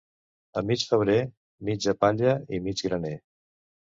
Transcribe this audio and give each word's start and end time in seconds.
A 0.59 0.63
mig 0.69 0.85
febrer, 0.93 1.17
mitja 1.69 1.95
palla 2.05 2.33
i 2.57 2.61
mig 2.69 2.83
graner. 2.87 3.15